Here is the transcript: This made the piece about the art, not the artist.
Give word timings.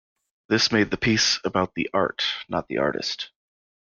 This 0.49 0.71
made 0.71 0.89
the 0.89 0.97
piece 0.97 1.39
about 1.43 1.75
the 1.75 1.87
art, 1.93 2.23
not 2.49 2.67
the 2.67 2.79
artist. 2.79 3.29